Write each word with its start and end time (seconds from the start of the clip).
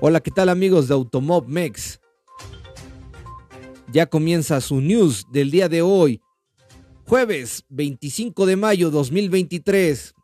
Hola, 0.00 0.20
¿qué 0.20 0.30
tal 0.30 0.48
amigos 0.48 0.86
de 0.86 0.94
Automob 0.94 1.48
Mex? 1.48 2.00
Ya 3.90 4.06
comienza 4.06 4.60
su 4.60 4.80
news 4.80 5.26
del 5.32 5.50
día 5.50 5.68
de 5.68 5.82
hoy, 5.82 6.20
jueves 7.04 7.64
25 7.68 8.46
de 8.46 8.54
mayo 8.54 8.92
2023. 8.92 10.14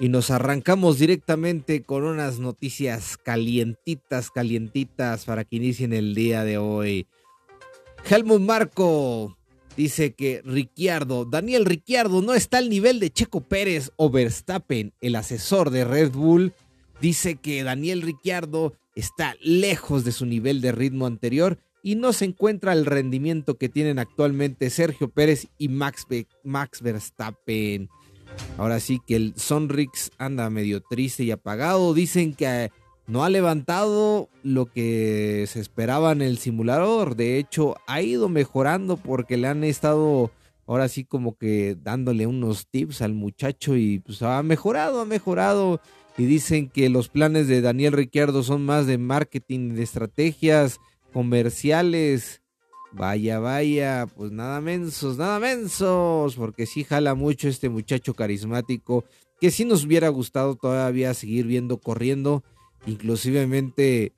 Y 0.00 0.08
nos 0.08 0.32
arrancamos 0.32 0.98
directamente 0.98 1.84
con 1.84 2.02
unas 2.02 2.40
noticias 2.40 3.16
calientitas, 3.16 4.32
calientitas 4.32 5.26
para 5.26 5.44
que 5.44 5.56
inicien 5.56 5.92
el 5.92 6.16
día 6.16 6.42
de 6.42 6.58
hoy. 6.58 7.06
Helmut 8.10 8.40
Marco 8.40 9.38
dice 9.76 10.14
que 10.14 10.42
Ricciardo, 10.44 11.24
Daniel 11.24 11.64
Ricciardo 11.64 12.22
no 12.22 12.34
está 12.34 12.58
al 12.58 12.68
nivel 12.68 13.00
de 13.00 13.10
Checo 13.10 13.40
Pérez 13.40 13.90
o 13.96 14.10
Verstappen, 14.10 14.92
el 15.00 15.16
asesor 15.16 15.70
de 15.70 15.84
Red 15.84 16.12
Bull. 16.12 16.52
Dice 17.00 17.36
que 17.36 17.62
Daniel 17.62 18.02
Ricciardo 18.02 18.74
está 18.94 19.36
lejos 19.40 20.04
de 20.04 20.12
su 20.12 20.26
nivel 20.26 20.60
de 20.60 20.72
ritmo 20.72 21.06
anterior 21.06 21.58
y 21.82 21.94
no 21.94 22.12
se 22.12 22.24
encuentra 22.24 22.72
el 22.72 22.86
rendimiento 22.86 23.56
que 23.56 23.68
tienen 23.68 23.98
actualmente 23.98 24.70
Sergio 24.70 25.08
Pérez 25.08 25.46
y 25.58 25.68
Max, 25.68 26.06
Max 26.42 26.82
Verstappen. 26.82 27.88
Ahora 28.58 28.80
sí 28.80 29.00
que 29.06 29.16
el 29.16 29.34
Sonrix 29.36 30.10
anda 30.18 30.50
medio 30.50 30.80
triste 30.80 31.22
y 31.24 31.30
apagado. 31.30 31.94
Dicen 31.94 32.34
que 32.34 32.70
no 33.06 33.24
ha 33.24 33.30
levantado 33.30 34.28
lo 34.42 34.66
que 34.66 35.44
se 35.48 35.60
esperaba 35.60 36.12
en 36.12 36.22
el 36.22 36.38
simulador. 36.38 37.16
De 37.16 37.38
hecho, 37.38 37.76
ha 37.86 38.02
ido 38.02 38.28
mejorando 38.28 38.96
porque 38.96 39.36
le 39.36 39.48
han 39.48 39.64
estado 39.64 40.30
ahora 40.66 40.88
sí 40.88 41.04
como 41.04 41.36
que 41.36 41.76
dándole 41.80 42.26
unos 42.26 42.66
tips 42.66 43.02
al 43.02 43.14
muchacho 43.14 43.76
y 43.76 44.00
pues 44.00 44.22
ha 44.22 44.42
mejorado, 44.42 45.00
ha 45.00 45.04
mejorado 45.04 45.80
y 46.18 46.24
dicen 46.24 46.68
que 46.68 46.88
los 46.88 47.08
planes 47.08 47.46
de 47.46 47.60
Daniel 47.60 47.92
Ricciardo 47.92 48.42
son 48.42 48.64
más 48.64 48.86
de 48.86 48.98
marketing, 48.98 49.74
de 49.74 49.82
estrategias 49.82 50.80
comerciales. 51.12 52.42
Vaya, 52.92 53.38
vaya, 53.38 54.06
pues 54.16 54.32
nada 54.32 54.60
mensos, 54.60 55.18
nada 55.18 55.38
mensos, 55.38 56.34
porque 56.34 56.64
sí 56.64 56.82
jala 56.82 57.14
mucho 57.14 57.48
este 57.48 57.68
muchacho 57.68 58.14
carismático, 58.14 59.04
que 59.38 59.50
sí 59.50 59.66
nos 59.66 59.84
hubiera 59.84 60.08
gustado 60.08 60.56
todavía 60.56 61.12
seguir 61.12 61.46
viendo 61.46 61.78
corriendo, 61.78 62.42
inclusivemente, 62.84 64.12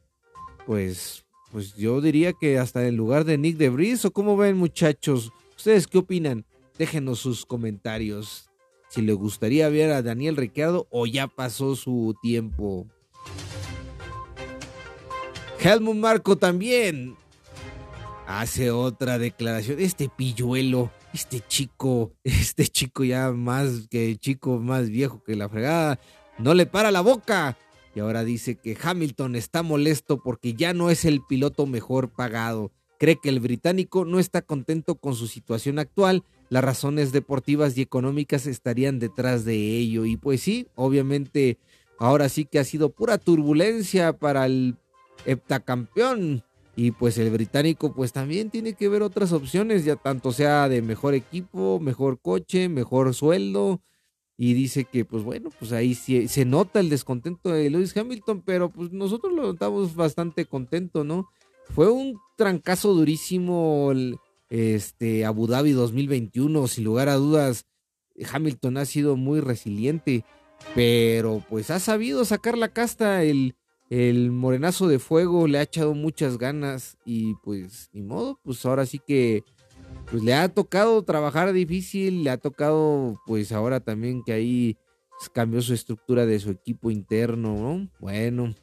pues, 0.66 1.24
pues 1.52 1.76
yo 1.76 2.00
diría 2.00 2.32
que 2.32 2.58
hasta 2.58 2.86
en 2.86 2.96
lugar 2.96 3.24
de 3.24 3.38
Nick 3.38 3.56
de 3.56 3.68
Vries, 3.68 4.04
o 4.04 4.10
cómo 4.10 4.36
ven 4.36 4.56
muchachos, 4.56 5.32
¿ustedes 5.56 5.86
qué 5.86 5.98
opinan? 5.98 6.44
Déjenos 6.78 7.20
sus 7.20 7.46
comentarios 7.46 8.48
si 8.88 9.02
le 9.02 9.12
gustaría 9.12 9.68
ver 9.68 9.92
a 9.92 10.02
Daniel 10.02 10.36
Ricciardo 10.36 10.86
o 10.90 11.06
ya 11.06 11.28
pasó 11.28 11.76
su 11.76 12.16
tiempo. 12.22 12.86
Helmut 15.60 15.96
Marco 15.96 16.36
también 16.36 17.16
hace 18.26 18.70
otra 18.70 19.18
declaración. 19.18 19.80
Este 19.80 20.08
pilluelo, 20.08 20.90
este 21.12 21.40
chico, 21.40 22.12
este 22.24 22.66
chico 22.66 23.04
ya 23.04 23.32
más 23.32 23.88
que 23.90 24.16
chico, 24.16 24.58
más 24.58 24.88
viejo 24.88 25.22
que 25.24 25.34
la 25.34 25.48
fregada, 25.48 25.98
no 26.38 26.54
le 26.54 26.66
para 26.66 26.90
la 26.90 27.00
boca. 27.00 27.56
Y 27.98 28.00
ahora 28.00 28.22
dice 28.22 28.54
que 28.54 28.78
Hamilton 28.80 29.34
está 29.34 29.64
molesto 29.64 30.22
porque 30.22 30.54
ya 30.54 30.72
no 30.72 30.88
es 30.88 31.04
el 31.04 31.20
piloto 31.20 31.66
mejor 31.66 32.10
pagado. 32.10 32.70
Cree 32.96 33.18
que 33.20 33.28
el 33.28 33.40
británico 33.40 34.04
no 34.04 34.20
está 34.20 34.40
contento 34.40 34.94
con 34.94 35.16
su 35.16 35.26
situación 35.26 35.80
actual 35.80 36.22
las 36.48 36.62
razones 36.62 37.10
deportivas 37.10 37.76
y 37.76 37.82
económicas 37.82 38.46
estarían 38.46 39.00
detrás 39.00 39.44
de 39.44 39.56
ello. 39.56 40.04
Y 40.04 40.16
pues 40.16 40.42
sí, 40.42 40.68
obviamente 40.76 41.58
ahora 41.98 42.28
sí 42.28 42.44
que 42.44 42.60
ha 42.60 42.64
sido 42.64 42.90
pura 42.90 43.18
turbulencia 43.18 44.12
para 44.12 44.46
el 44.46 44.76
heptacampeón. 45.26 46.44
Y 46.76 46.92
pues 46.92 47.18
el 47.18 47.30
británico 47.30 47.92
pues 47.96 48.12
también 48.12 48.50
tiene 48.50 48.74
que 48.74 48.88
ver 48.88 49.02
otras 49.02 49.32
opciones, 49.32 49.84
ya 49.84 49.96
tanto 49.96 50.30
sea 50.30 50.68
de 50.68 50.82
mejor 50.82 51.14
equipo, 51.14 51.80
mejor 51.80 52.20
coche, 52.20 52.68
mejor 52.68 53.12
sueldo. 53.12 53.80
Y 54.38 54.54
dice 54.54 54.84
que 54.84 55.04
pues 55.04 55.24
bueno, 55.24 55.50
pues 55.58 55.72
ahí 55.72 55.94
sí, 55.94 56.28
se 56.28 56.44
nota 56.44 56.80
el 56.80 56.88
descontento 56.88 57.50
de 57.50 57.68
Lewis 57.68 57.94
Hamilton, 57.96 58.42
pero 58.46 58.70
pues 58.70 58.92
nosotros 58.92 59.32
lo 59.34 59.42
notamos 59.42 59.94
bastante 59.96 60.46
contento, 60.46 61.04
¿no? 61.04 61.28
Fue 61.74 61.90
un 61.90 62.18
trancazo 62.36 62.94
durísimo 62.94 63.90
el, 63.90 64.16
este, 64.48 65.24
Abu 65.24 65.46
Dhabi 65.46 65.72
2021, 65.72 66.68
sin 66.68 66.84
lugar 66.84 67.08
a 67.08 67.16
dudas, 67.16 67.66
Hamilton 68.32 68.78
ha 68.78 68.84
sido 68.84 69.16
muy 69.16 69.40
resiliente, 69.40 70.24
pero 70.74 71.44
pues 71.48 71.70
ha 71.70 71.80
sabido 71.80 72.24
sacar 72.24 72.56
la 72.56 72.68
casta, 72.68 73.22
el, 73.22 73.56
el 73.90 74.30
morenazo 74.30 74.88
de 74.88 74.98
fuego 74.98 75.46
le 75.46 75.58
ha 75.58 75.62
echado 75.62 75.94
muchas 75.94 76.38
ganas 76.38 76.96
y 77.04 77.34
pues 77.36 77.90
ni 77.92 78.02
modo, 78.02 78.40
pues 78.42 78.64
ahora 78.64 78.86
sí 78.86 78.98
que 78.98 79.44
pues 80.10 80.22
le 80.22 80.34
ha 80.34 80.48
tocado 80.48 81.02
trabajar 81.02 81.52
difícil, 81.52 82.24
le 82.24 82.30
ha 82.30 82.38
tocado 82.38 83.20
pues 83.26 83.52
ahora 83.52 83.80
también 83.80 84.22
que 84.24 84.32
ahí 84.32 84.76
cambió 85.32 85.60
su 85.60 85.74
estructura 85.74 86.26
de 86.26 86.38
su 86.38 86.50
equipo 86.50 86.90
interno, 86.90 87.56
¿no? 87.56 87.88
Bueno. 87.98 88.54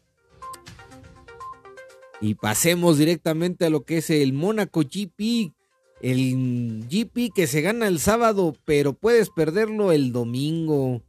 Y 2.22 2.36
pasemos 2.36 2.98
directamente 2.98 3.66
a 3.66 3.70
lo 3.70 3.84
que 3.84 3.98
es 3.98 4.10
el 4.10 4.34
Mónaco 4.34 4.82
GP, 4.82 5.54
el 6.02 6.86
GP 6.90 7.34
que 7.36 7.46
se 7.46 7.62
gana 7.62 7.88
el 7.88 8.00
sábado, 8.00 8.56
pero 8.66 8.94
puedes 8.94 9.30
perderlo 9.30 9.92
el 9.92 10.12
domingo. 10.12 11.02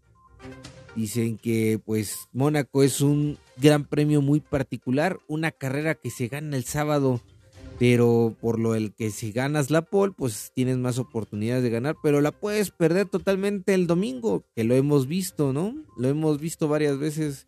Dicen 0.96 1.38
que 1.38 1.80
pues 1.84 2.28
Mónaco 2.32 2.82
es 2.82 3.00
un 3.00 3.38
gran 3.56 3.84
premio 3.84 4.20
muy 4.20 4.40
particular, 4.40 5.18
una 5.28 5.52
carrera 5.52 5.94
que 5.94 6.10
se 6.10 6.28
gana 6.28 6.56
el 6.56 6.64
sábado, 6.64 7.20
pero 7.78 8.36
por 8.40 8.58
lo 8.58 8.74
el 8.74 8.94
que 8.94 9.10
si 9.10 9.32
ganas 9.32 9.70
la 9.70 9.82
pole, 9.82 10.12
pues 10.16 10.52
tienes 10.54 10.76
más 10.78 10.98
oportunidades 10.98 11.62
de 11.62 11.70
ganar, 11.70 11.96
pero 12.02 12.20
la 12.20 12.32
puedes 12.32 12.70
perder 12.70 13.08
totalmente 13.08 13.74
el 13.74 13.86
domingo, 13.86 14.44
que 14.54 14.64
lo 14.64 14.74
hemos 14.74 15.06
visto, 15.06 15.52
¿no? 15.52 15.74
Lo 15.96 16.08
hemos 16.08 16.40
visto 16.40 16.68
varias 16.68 16.98
veces 16.98 17.46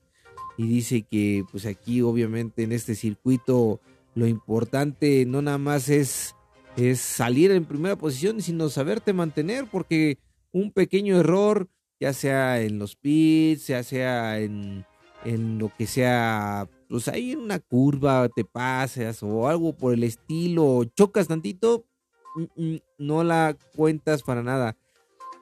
y 0.57 0.67
dice 0.67 1.03
que 1.03 1.45
pues 1.51 1.67
aquí 1.67 2.03
obviamente 2.03 2.63
en 2.63 2.73
este 2.73 2.95
circuito 2.95 3.81
lo 4.15 4.27
importante 4.27 5.25
no 5.27 5.41
nada 5.41 5.59
más 5.59 5.89
es 5.89 6.35
es 6.79 7.01
salir 7.01 7.51
en 7.51 7.65
primera 7.65 7.97
posición, 7.97 8.41
sino 8.41 8.69
saberte 8.69 9.13
mantener, 9.13 9.67
porque 9.71 10.19
un 10.53 10.71
pequeño 10.71 11.19
error, 11.19 11.69
ya 11.99 12.13
sea 12.13 12.61
en 12.61 12.79
los 12.79 12.95
pits, 12.95 13.67
ya 13.67 13.83
sea 13.83 14.39
en, 14.39 14.87
en 15.25 15.59
lo 15.59 15.73
que 15.77 15.87
sea, 15.87 16.69
pues 16.89 17.09
ahí 17.09 17.33
en 17.33 17.41
una 17.41 17.59
curva 17.59 18.29
te 18.29 18.45
pasas 18.45 19.23
o 19.23 19.47
algo 19.47 19.75
por 19.77 19.93
el 19.93 20.05
estilo, 20.05 20.85
chocas 20.97 21.29
tantito, 21.29 21.85
mm, 22.35 22.63
mm, 22.63 22.79
no 22.99 23.25
la 23.25 23.57
cuentas 23.77 24.23
para 24.23 24.43
nada. 24.43 24.77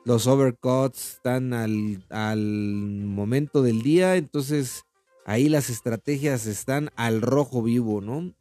Los 0.04 0.26
overcuts 0.26 1.14
están 1.14 1.52
al, 1.52 2.04
al 2.10 2.38
momento 2.38 3.62
del 3.62 3.82
día, 3.82 4.16
entonces 4.16 4.84
ahí 5.24 5.48
las 5.48 5.70
estrategias 5.70 6.46
están 6.46 6.90
al 6.96 7.22
rojo 7.22 7.62
vivo, 7.62 8.00
¿no? 8.00 8.32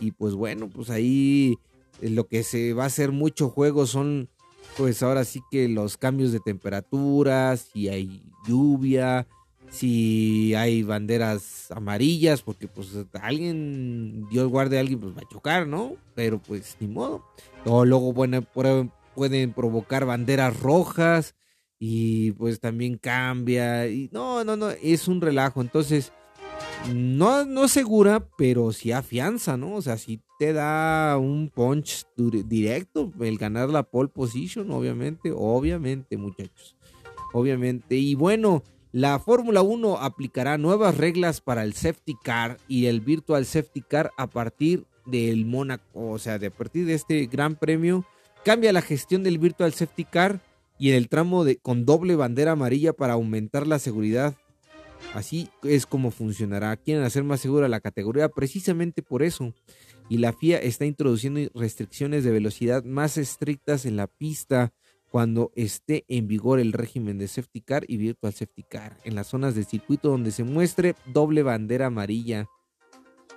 Y 0.00 0.12
pues 0.12 0.34
bueno, 0.34 0.68
pues 0.68 0.90
ahí 0.90 1.58
lo 2.00 2.26
que 2.26 2.42
se 2.42 2.72
va 2.72 2.84
a 2.84 2.86
hacer 2.86 3.12
mucho 3.12 3.50
juego 3.50 3.86
son, 3.86 4.28
pues 4.76 5.02
ahora 5.02 5.24
sí 5.24 5.40
que 5.50 5.68
los 5.68 5.96
cambios 5.96 6.32
de 6.32 6.40
temperatura, 6.40 7.56
si 7.56 7.88
hay 7.88 8.22
lluvia, 8.46 9.26
si 9.70 10.54
hay 10.54 10.82
banderas 10.82 11.70
amarillas, 11.70 12.42
porque 12.42 12.68
pues 12.68 12.88
alguien, 13.22 14.28
Dios 14.28 14.48
guarde 14.48 14.76
a 14.76 14.80
alguien, 14.80 15.00
pues 15.00 15.16
va 15.16 15.22
a 15.22 15.28
chocar, 15.28 15.66
¿no? 15.66 15.96
Pero 16.14 16.38
pues 16.38 16.76
ni 16.80 16.88
modo. 16.88 17.24
O 17.64 17.84
luego 17.84 18.12
bueno, 18.12 18.42
pueden 18.42 19.52
provocar 19.52 20.04
banderas 20.04 20.58
rojas 20.60 21.34
y 21.78 22.32
pues 22.32 22.60
también 22.60 22.98
cambia. 22.98 23.88
Y 23.88 24.10
no, 24.12 24.44
no, 24.44 24.56
no, 24.56 24.70
es 24.70 25.08
un 25.08 25.20
relajo. 25.20 25.60
Entonces, 25.60 26.12
no, 26.92 27.44
no 27.44 27.68
segura, 27.68 28.26
pero 28.36 28.72
sí 28.72 28.90
afianza, 28.90 29.56
¿no? 29.56 29.76
O 29.76 29.82
sea, 29.82 29.96
sí 29.98 30.20
te 30.38 30.52
da 30.52 31.16
un 31.18 31.48
punch 31.48 32.06
directo 32.16 33.12
el 33.20 33.38
ganar 33.38 33.68
la 33.68 33.82
pole 33.82 34.08
position, 34.08 34.70
obviamente, 34.70 35.32
obviamente, 35.34 36.16
muchachos. 36.16 36.76
Obviamente. 37.32 37.96
Y 37.96 38.14
bueno, 38.14 38.62
la 38.92 39.18
Fórmula 39.18 39.62
1 39.62 39.98
aplicará 39.98 40.58
nuevas 40.58 40.96
reglas 40.96 41.40
para 41.40 41.62
el 41.64 41.74
safety 41.74 42.16
car 42.22 42.58
y 42.68 42.86
el 42.86 43.00
virtual 43.00 43.46
safety 43.46 43.82
car 43.82 44.10
a 44.16 44.26
partir 44.26 44.84
del 45.06 45.46
Mónaco, 45.46 46.10
o 46.10 46.18
sea, 46.18 46.38
de 46.38 46.48
a 46.48 46.50
partir 46.50 46.86
de 46.86 46.94
este 46.94 47.26
gran 47.26 47.56
premio. 47.56 48.04
Cambia 48.44 48.72
la 48.72 48.82
gestión 48.82 49.22
del 49.22 49.38
virtual 49.38 49.72
safety 49.72 50.04
car 50.04 50.40
y 50.78 50.90
en 50.90 50.96
el 50.96 51.08
tramo 51.08 51.44
de, 51.44 51.56
con 51.56 51.84
doble 51.84 52.16
bandera 52.16 52.52
amarilla 52.52 52.92
para 52.92 53.12
aumentar 53.14 53.66
la 53.66 53.78
seguridad 53.78 54.36
Así 55.14 55.48
es 55.64 55.86
como 55.86 56.10
funcionará. 56.10 56.76
Quieren 56.76 57.04
hacer 57.04 57.24
más 57.24 57.40
segura 57.40 57.68
la 57.68 57.80
categoría 57.80 58.28
precisamente 58.28 59.02
por 59.02 59.22
eso. 59.22 59.54
Y 60.08 60.18
la 60.18 60.32
FIA 60.32 60.58
está 60.58 60.84
introduciendo 60.86 61.40
restricciones 61.54 62.24
de 62.24 62.30
velocidad 62.30 62.84
más 62.84 63.16
estrictas 63.16 63.86
en 63.86 63.96
la 63.96 64.06
pista 64.06 64.72
cuando 65.10 65.50
esté 65.56 66.04
en 66.08 66.28
vigor 66.28 66.60
el 66.60 66.72
régimen 66.72 67.18
de 67.18 67.28
safety 67.28 67.60
car 67.60 67.84
y 67.88 67.96
virtual 67.96 68.32
safety 68.32 68.62
car 68.62 68.96
en 69.04 69.16
las 69.16 69.26
zonas 69.26 69.54
de 69.54 69.64
circuito 69.64 70.08
donde 70.08 70.30
se 70.30 70.44
muestre 70.44 70.94
doble 71.12 71.42
bandera 71.42 71.86
amarilla. 71.86 72.48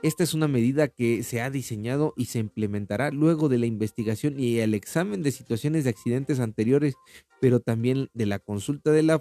Esta 0.04 0.24
es 0.24 0.34
una 0.34 0.48
medida 0.48 0.90
que 0.90 1.24
se 1.24 1.42
ha 1.42 1.50
diseñado 1.50 2.14
y 2.18 2.26
se 2.26 2.40
implementará 2.40 3.10
luego 3.10 3.50
de 3.50 3.58
la 3.58 3.66
investigación 3.66 4.40
y 4.40 4.60
el 4.60 4.74
examen 4.74 5.24
de 5.24 5.32
situaciones 5.32 5.86
de 5.86 5.92
accidentes 5.92 6.40
anteriores, 6.40 6.96
pero 7.40 7.60
también 7.60 8.10
de 8.14 8.26
la 8.26 8.40
consulta 8.40 8.92
de 8.92 9.02
la, 9.02 9.20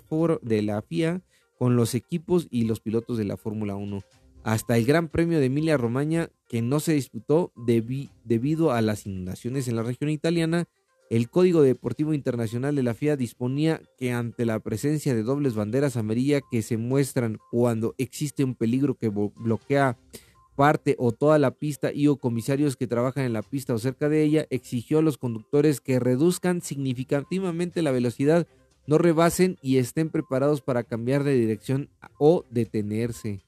FIA 0.82 1.22
con 1.56 1.76
los 1.76 1.94
equipos 1.94 2.48
y 2.50 2.64
los 2.64 2.80
pilotos 2.80 3.16
de 3.16 3.24
la 3.24 3.36
Fórmula 3.36 3.76
1. 3.76 4.02
Hasta 4.42 4.76
el 4.76 4.84
Gran 4.84 5.08
Premio 5.08 5.38
de 5.38 5.46
Emilia 5.46 5.76
Romagna, 5.76 6.28
que 6.48 6.62
no 6.62 6.80
se 6.80 6.94
disputó 6.94 7.52
debido 7.54 8.72
a 8.72 8.82
las 8.82 9.06
inundaciones 9.06 9.68
en 9.68 9.76
la 9.76 9.84
región 9.84 10.10
italiana, 10.10 10.66
el 11.12 11.28
Código 11.28 11.60
Deportivo 11.60 12.14
Internacional 12.14 12.74
de 12.74 12.82
la 12.82 12.94
FIA 12.94 13.16
disponía 13.16 13.82
que 13.98 14.12
ante 14.12 14.46
la 14.46 14.58
presencia 14.60 15.14
de 15.14 15.22
dobles 15.22 15.54
banderas 15.54 15.98
amarillas 15.98 16.40
que 16.50 16.62
se 16.62 16.78
muestran 16.78 17.36
cuando 17.50 17.94
existe 17.98 18.44
un 18.44 18.54
peligro 18.54 18.94
que 18.94 19.10
bloquea 19.10 19.98
parte 20.56 20.96
o 20.98 21.12
toda 21.12 21.38
la 21.38 21.50
pista 21.50 21.92
y 21.92 22.06
o 22.06 22.16
comisarios 22.16 22.76
que 22.76 22.86
trabajan 22.86 23.24
en 23.24 23.34
la 23.34 23.42
pista 23.42 23.74
o 23.74 23.78
cerca 23.78 24.08
de 24.08 24.22
ella, 24.22 24.46
exigió 24.48 25.00
a 25.00 25.02
los 25.02 25.18
conductores 25.18 25.82
que 25.82 26.00
reduzcan 26.00 26.62
significativamente 26.62 27.82
la 27.82 27.90
velocidad, 27.90 28.46
no 28.86 28.96
rebasen 28.96 29.58
y 29.60 29.76
estén 29.76 30.08
preparados 30.08 30.62
para 30.62 30.82
cambiar 30.82 31.24
de 31.24 31.34
dirección 31.34 31.90
o 32.16 32.46
detenerse. 32.48 33.42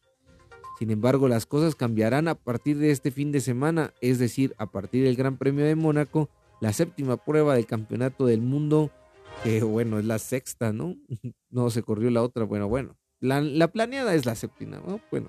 Sin 0.79 0.91
embargo, 0.91 1.29
las 1.29 1.47
cosas 1.47 1.75
cambiarán 1.75 2.29
a 2.29 2.35
partir 2.35 2.77
de 2.77 2.91
este 2.91 3.11
fin 3.11 3.33
de 3.33 3.41
semana, 3.41 3.95
es 4.03 4.19
decir, 4.19 4.55
a 4.59 4.71
partir 4.71 5.05
del 5.05 5.17
Gran 5.17 5.39
Premio 5.39 5.65
de 5.65 5.77
Mónaco, 5.77 6.29
la 6.65 6.73
séptima 6.73 7.19
prueba 7.19 7.57
del 7.57 7.67
campeonato 7.67 8.25
del 8.25 8.41
mundo, 8.41 8.91
que 9.43 9.63
bueno, 9.63 9.99
es 9.99 10.07
la 10.07 10.19
sexta, 10.19 10.73
¿no? 10.73 10.97
No 11.51 11.69
se 11.69 11.83
corrió 11.83 12.09
la 12.09 12.23
otra, 12.23 12.45
bueno, 12.45 12.69
bueno. 12.69 12.97
La, 13.21 13.69
planeada 13.69 14.15
es 14.15 14.25
la 14.25 14.35
séptima, 14.35 14.79
¿no? 14.79 14.99
Bueno, 15.11 15.29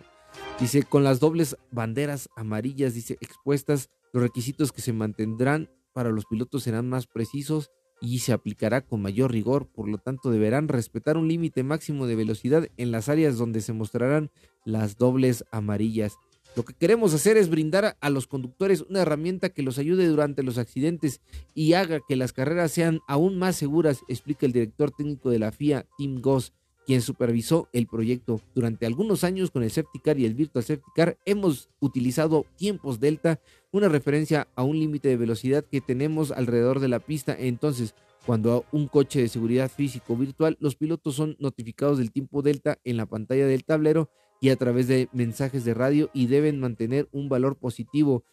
dice, 0.61 0.83
con 0.83 1.03
las 1.03 1.19
dobles 1.19 1.57
banderas 1.71 2.29
amarillas, 2.37 2.93
dice, 2.93 3.17
expuestas, 3.19 3.89
los 4.13 4.23
requisitos 4.23 4.71
que 4.71 4.79
se 4.79 4.93
mantendrán 4.93 5.69
para 5.91 6.09
los 6.09 6.25
pilotos 6.25 6.63
serán 6.63 6.87
más 6.87 7.05
precisos 7.05 7.69
y 7.99 8.19
se 8.19 8.31
aplicará 8.31 8.79
con 8.79 9.01
mayor 9.01 9.33
rigor, 9.33 9.67
por 9.67 9.89
lo 9.89 9.97
tanto 9.97 10.31
deberán 10.31 10.69
respetar 10.69 11.17
un 11.17 11.27
límite 11.27 11.63
máximo 11.63 12.07
de 12.07 12.15
velocidad 12.15 12.69
en 12.77 12.91
las 12.91 13.09
áreas 13.09 13.37
donde 13.37 13.59
se 13.59 13.73
mostrarán 13.73 14.31
las 14.63 14.95
dobles 14.95 15.43
amarillas. 15.51 16.15
Lo 16.55 16.63
que 16.63 16.73
queremos 16.73 17.13
hacer 17.13 17.35
es 17.35 17.49
brindar 17.49 17.97
a 17.99 18.09
los 18.09 18.27
conductores 18.27 18.85
una 18.89 19.01
herramienta 19.01 19.49
que 19.49 19.61
los 19.61 19.77
ayude 19.77 20.07
durante 20.07 20.41
los 20.41 20.57
accidentes 20.57 21.19
y 21.53 21.73
haga 21.73 21.99
que 22.07 22.15
las 22.15 22.31
carreras 22.31 22.71
sean 22.71 23.01
aún 23.07 23.37
más 23.37 23.57
seguras, 23.57 24.03
explica 24.07 24.45
el 24.45 24.53
director 24.53 24.91
técnico 24.91 25.29
de 25.29 25.39
la 25.39 25.51
FIA, 25.51 25.85
Tim 25.97 26.21
Goss, 26.21 26.53
quien 26.85 27.01
supervisó 27.01 27.67
el 27.73 27.87
proyecto. 27.87 28.39
Durante 28.53 28.85
algunos 28.85 29.25
años 29.25 29.51
con 29.51 29.63
el 29.63 29.71
Safety 29.71 29.99
Car 29.99 30.17
y 30.17 30.25
el 30.25 30.33
Virtual 30.33 30.63
Safety 30.63 30.91
Car 30.95 31.17
hemos 31.25 31.69
utilizado 31.81 32.45
tiempos 32.55 33.01
delta, 33.01 33.41
una 33.71 33.89
referencia 33.89 34.47
a 34.55 34.63
un 34.63 34.79
límite 34.79 35.09
de 35.09 35.17
velocidad 35.17 35.65
que 35.69 35.81
tenemos 35.81 36.31
alrededor 36.31 36.79
de 36.79 36.87
la 36.87 36.99
pista. 36.99 37.35
Entonces, 37.37 37.95
cuando 38.25 38.65
un 38.71 38.87
coche 38.87 39.21
de 39.21 39.27
seguridad 39.27 39.69
físico 39.69 40.15
virtual, 40.15 40.55
los 40.61 40.77
pilotos 40.77 41.15
son 41.15 41.35
notificados 41.37 41.97
del 41.97 42.13
tiempo 42.13 42.41
delta 42.41 42.79
en 42.85 42.95
la 42.95 43.07
pantalla 43.07 43.45
del 43.45 43.65
tablero 43.65 44.09
y 44.39 44.49
a 44.49 44.55
través 44.55 44.87
de 44.87 45.09
mensajes 45.13 45.65
de 45.65 45.73
radio 45.73 46.09
y 46.13 46.27
deben 46.27 46.59
mantener 46.59 47.07
un 47.11 47.29
valor 47.29 47.55
positivo. 47.55 48.23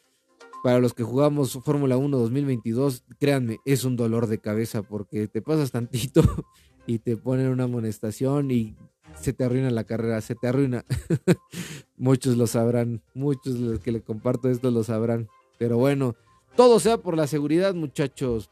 Para 0.62 0.78
los 0.78 0.94
que 0.94 1.02
jugamos 1.02 1.58
Fórmula 1.64 1.96
1 1.96 2.16
2022, 2.16 3.04
créanme, 3.19 3.58
es 3.64 3.84
un 3.84 3.96
dolor 3.96 4.28
de 4.28 4.38
cabeza 4.38 4.82
porque 4.82 5.26
te 5.26 5.43
pasas 5.43 5.72
tantito 5.72 6.22
y 6.87 6.99
te 6.99 7.16
ponen 7.16 7.49
una 7.49 7.64
amonestación 7.64 8.50
y 8.50 8.76
se 9.20 9.32
te 9.32 9.44
arruina 9.44 9.70
la 9.70 9.84
carrera, 9.84 10.20
se 10.20 10.34
te 10.34 10.49
arruina. 10.49 10.84
muchos 11.96 12.37
lo 12.37 12.46
sabrán, 12.46 13.02
muchos 13.14 13.58
los 13.58 13.81
que 13.81 13.93
le 13.93 14.02
comparto 14.02 14.48
esto 14.50 14.70
lo 14.70 14.84
sabrán. 14.84 15.28
Pero 15.58 15.78
bueno, 15.78 16.14
todo 16.56 16.81
sea 16.81 16.98
por 16.98 17.16
la 17.16 17.26
seguridad, 17.26 17.75
muchachos. 17.75 18.50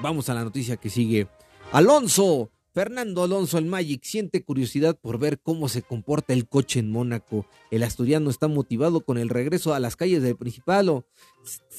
Vamos 0.00 0.28
a 0.28 0.34
la 0.34 0.44
noticia 0.44 0.76
que 0.76 0.90
sigue. 0.90 1.28
Alonso 1.72 2.50
Fernando 2.72 3.24
Alonso 3.24 3.58
el 3.58 3.64
Magic 3.64 4.04
siente 4.04 4.44
curiosidad 4.44 4.96
por 4.96 5.18
ver 5.18 5.40
cómo 5.40 5.68
se 5.68 5.82
comporta 5.82 6.32
el 6.32 6.46
coche 6.46 6.78
en 6.78 6.90
Mónaco. 6.90 7.44
El 7.72 7.82
asturiano 7.82 8.30
está 8.30 8.46
motivado 8.46 9.00
con 9.00 9.18
el 9.18 9.28
regreso 9.28 9.74
a 9.74 9.80
las 9.80 9.96
calles 9.96 10.22
del 10.22 10.36
Principado. 10.36 11.04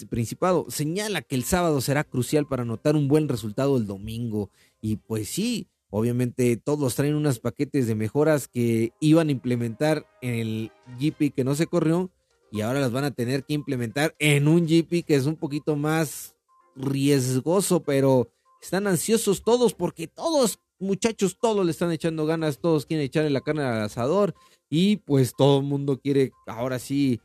Principado 0.09 0.65
señala 0.69 1.21
que 1.21 1.35
el 1.35 1.45
sábado 1.45 1.79
será 1.79 2.03
crucial 2.03 2.45
para 2.45 2.63
anotar 2.63 2.97
un 2.97 3.07
buen 3.07 3.29
resultado 3.29 3.77
el 3.77 3.87
domingo. 3.87 4.49
Y 4.81 4.97
pues 4.97 5.29
sí, 5.29 5.69
obviamente 5.89 6.57
todos 6.57 6.95
traen 6.95 7.15
unos 7.15 7.39
paquetes 7.39 7.87
de 7.87 7.95
mejoras 7.95 8.49
que 8.49 8.91
iban 8.99 9.29
a 9.29 9.31
implementar 9.31 10.05
en 10.21 10.33
el 10.33 10.71
GP 10.99 11.33
que 11.33 11.45
no 11.45 11.55
se 11.55 11.67
corrió 11.67 12.11
y 12.51 12.61
ahora 12.61 12.81
las 12.81 12.91
van 12.91 13.05
a 13.05 13.11
tener 13.11 13.45
que 13.45 13.53
implementar 13.53 14.13
en 14.19 14.49
un 14.49 14.67
GP 14.67 15.05
que 15.05 15.15
es 15.15 15.25
un 15.25 15.37
poquito 15.37 15.77
más 15.77 16.35
riesgoso, 16.75 17.81
pero 17.81 18.29
están 18.61 18.87
ansiosos 18.87 19.41
todos 19.41 19.73
porque 19.73 20.07
todos 20.07 20.59
muchachos 20.81 21.37
todos 21.39 21.65
le 21.65 21.71
están 21.71 21.91
echando 21.91 22.25
ganas, 22.25 22.59
todos 22.59 22.85
quieren 22.85 23.05
echarle 23.05 23.29
la 23.29 23.41
carne 23.41 23.63
al 23.63 23.83
asador 23.83 24.33
y 24.69 24.97
pues 24.97 25.33
todo 25.37 25.59
el 25.59 25.65
mundo 25.65 25.99
quiere 25.99 26.31
ahora 26.47 26.79
sí 26.79 27.21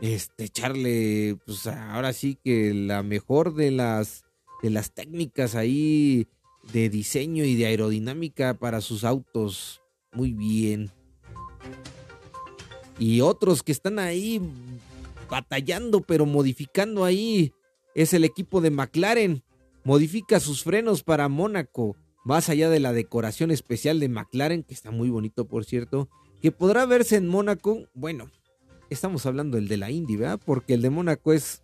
este 0.00 0.44
echarle 0.44 1.38
pues 1.46 1.66
ahora 1.66 2.12
sí 2.12 2.38
que 2.42 2.74
la 2.74 3.02
mejor 3.02 3.54
de 3.54 3.70
las 3.70 4.24
de 4.62 4.70
las 4.70 4.92
técnicas 4.92 5.54
ahí 5.54 6.26
de 6.72 6.88
diseño 6.88 7.44
y 7.44 7.54
de 7.54 7.66
aerodinámica 7.66 8.54
para 8.54 8.80
sus 8.80 9.04
autos. 9.04 9.82
Muy 10.12 10.32
bien. 10.32 10.90
Y 12.98 13.20
otros 13.20 13.62
que 13.62 13.72
están 13.72 13.98
ahí 13.98 14.40
batallando 15.30 16.00
pero 16.00 16.26
modificando 16.26 17.04
ahí 17.04 17.52
es 17.94 18.14
el 18.14 18.24
equipo 18.24 18.60
de 18.60 18.70
McLaren. 18.70 19.42
Modifica 19.84 20.40
sus 20.40 20.64
frenos 20.64 21.02
para 21.04 21.28
Mónaco 21.28 21.96
más 22.26 22.48
allá 22.48 22.68
de 22.68 22.80
la 22.80 22.92
decoración 22.92 23.52
especial 23.52 24.00
de 24.00 24.08
McLaren, 24.08 24.64
que 24.64 24.74
está 24.74 24.90
muy 24.90 25.10
bonito 25.10 25.46
por 25.46 25.64
cierto, 25.64 26.08
que 26.42 26.50
podrá 26.50 26.84
verse 26.84 27.14
en 27.14 27.28
Mónaco, 27.28 27.84
bueno, 27.94 28.28
estamos 28.90 29.26
hablando 29.26 29.58
del 29.58 29.68
de 29.68 29.76
la 29.76 29.92
Indy, 29.92 30.16
¿verdad? 30.16 30.40
Porque 30.44 30.74
el 30.74 30.82
de 30.82 30.90
Mónaco 30.90 31.32
es, 31.32 31.62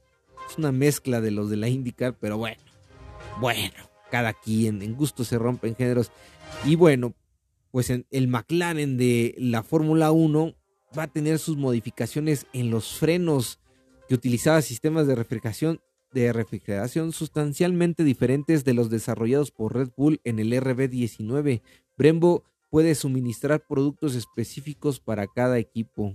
una 0.57 0.71
mezcla 0.71 1.21
de 1.21 1.33
los 1.33 1.51
de 1.51 1.57
la 1.57 1.69
IndyCar, 1.69 2.17
pero 2.17 2.39
bueno, 2.39 2.63
bueno, 3.41 3.75
cada 4.09 4.35
quien, 4.35 4.83
en 4.83 4.95
gusto 4.95 5.25
se 5.25 5.37
rompen 5.37 5.75
géneros. 5.75 6.13
Y 6.65 6.77
bueno, 6.77 7.13
pues 7.73 7.91
el 7.91 8.29
McLaren 8.29 8.97
de 8.97 9.35
la 9.39 9.65
Fórmula 9.65 10.13
1 10.13 10.55
va 10.97 11.05
a 11.05 11.13
tener 11.13 11.41
sus 11.41 11.57
modificaciones 11.57 12.47
en 12.53 12.71
los 12.71 12.99
frenos 12.99 13.59
que 14.09 14.15
utilizaba 14.15 14.63
sistemas 14.63 15.09
de 15.09 15.17
refrigeración 15.17 15.81
de 16.13 16.33
refrigeración 16.33 17.13
sustancialmente 17.13 18.05
diferentes 18.05 18.65
de 18.65 18.75
los 18.75 18.91
desarrollados 18.91 19.51
por 19.51 19.75
Red 19.75 19.91
Bull 19.97 20.21
en 20.25 20.39
el 20.39 20.53
RB19. 20.53 21.63
Brembo 21.97 22.45
puede 22.71 22.95
suministrar 22.95 23.67
productos 23.67 24.15
específicos 24.15 25.01
para 25.01 25.27
cada 25.27 25.59
equipo. 25.59 26.15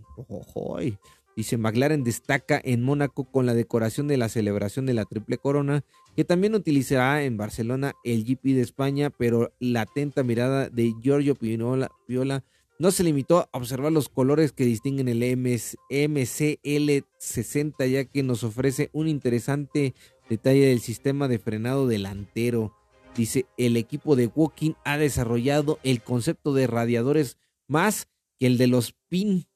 Dice 1.35 1.57
McLaren 1.57 2.03
destaca 2.03 2.59
en 2.63 2.83
Mónaco 2.83 3.25
con 3.31 3.45
la 3.45 3.53
decoración 3.53 4.07
de 4.07 4.17
la 4.17 4.27
celebración 4.27 4.87
de 4.87 4.95
la 4.95 5.05
Triple 5.05 5.37
Corona, 5.37 5.83
que 6.15 6.25
también 6.25 6.55
utilizará 6.55 7.23
en 7.23 7.37
Barcelona 7.37 7.93
el 8.03 8.23
GP 8.23 8.55
de 8.55 8.61
España, 8.61 9.11
pero 9.11 9.53
la 9.59 9.81
atenta 9.81 10.23
mirada 10.23 10.69
de 10.69 10.95
Giorgio 10.99 11.35
Piola 11.35 12.43
no 12.79 12.91
se 12.91 13.03
limitó 13.03 13.39
a 13.39 13.49
observar 13.51 13.91
los 13.91 14.07
colores 14.09 14.51
que 14.51 14.65
distinguen 14.65 15.07
el 15.07 15.21
MCL60, 15.21 17.89
ya 17.89 18.05
que 18.05 18.21
nos 18.23 18.43
ofrece 18.43 18.89
un 18.93 19.07
interesante 19.07 19.93
detalle 20.29 20.67
del 20.67 20.79
sistema 20.79 21.27
de 21.27 21.39
frenado 21.39 21.87
delantero. 21.87 22.75
Dice, 23.15 23.47
el 23.57 23.77
equipo 23.77 24.15
de 24.15 24.27
Walking 24.27 24.73
ha 24.85 24.97
desarrollado 24.97 25.79
el 25.83 26.03
concepto 26.03 26.53
de 26.53 26.67
radiadores 26.67 27.39
más 27.67 28.07
que 28.37 28.45
el 28.45 28.59
de 28.59 28.67
los 28.67 28.93
PIN, 29.09 29.47